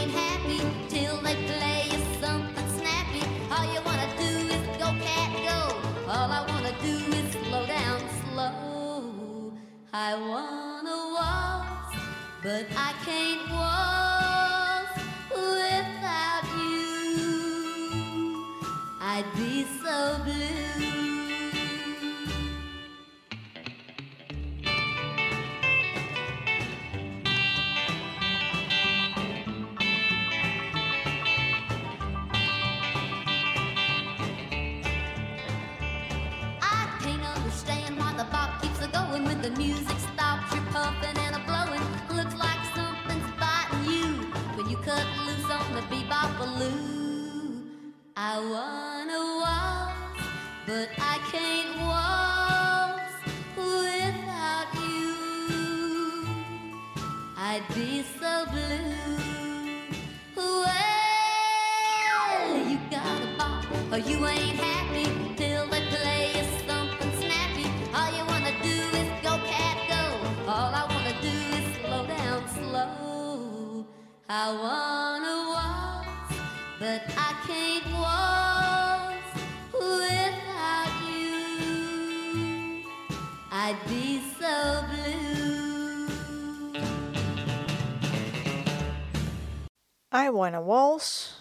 I 90.32 90.34
Wanna 90.34 90.62
Waltz. 90.62 91.32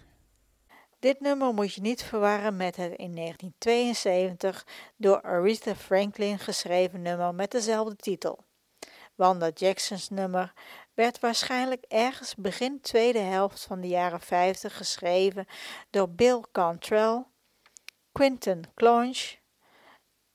Dit 0.99 1.21
nummer 1.21 1.55
moet 1.55 1.75
je 1.75 1.81
niet 1.81 2.03
verwarren 2.03 2.57
met 2.57 2.77
het 2.77 2.97
in 2.97 3.15
1972 3.15 4.67
door 4.97 5.23
Aretha 5.23 5.75
Franklin 5.75 6.39
geschreven 6.39 7.03
nummer 7.03 7.35
met 7.35 7.51
dezelfde 7.51 7.97
titel. 7.97 8.47
Wanda 9.15 9.51
Jackson's 9.55 10.09
nummer 10.09 10.53
werd 10.99 11.21
waarschijnlijk 11.21 11.85
ergens 11.89 12.35
begin 12.35 12.81
tweede 12.81 13.19
helft 13.19 13.65
van 13.65 13.81
de 13.81 13.89
jaren 13.89 14.21
50 14.21 14.77
geschreven 14.77 15.47
door 15.91 16.11
Bill 16.11 16.45
Cantrell, 16.53 17.25
Quinton 18.13 18.65
Clonch 18.75 19.37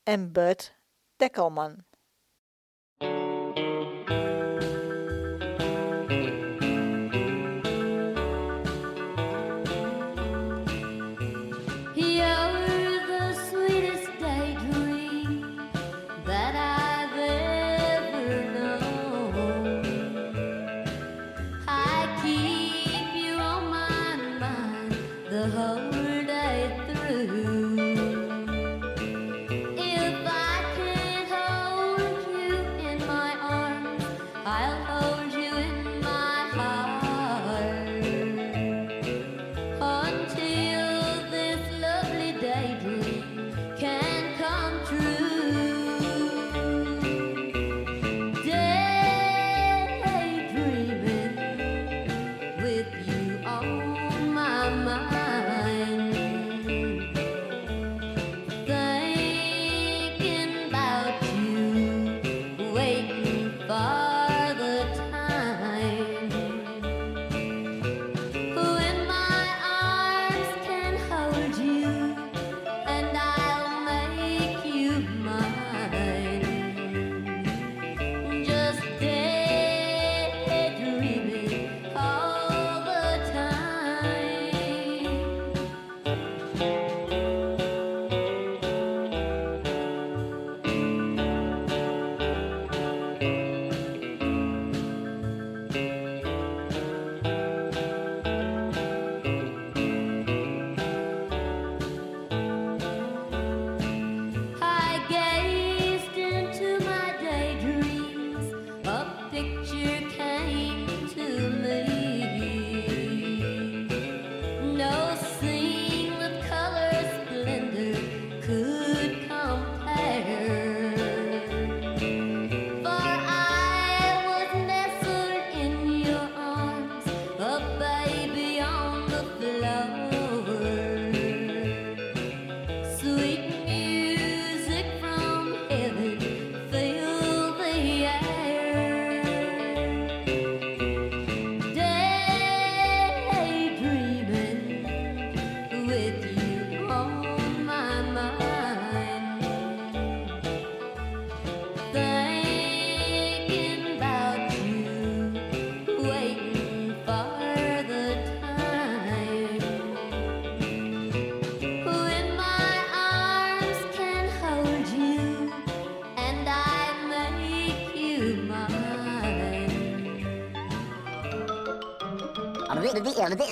en 0.02 0.32
Bud 0.32 0.74
Deckelman. 1.16 1.84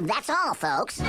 That's 0.00 0.30
all, 0.30 0.54
folks. 0.54 1.00